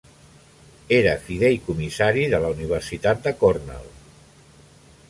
[0.99, 3.89] Era fideïcomissari de la Universitat de Cornell.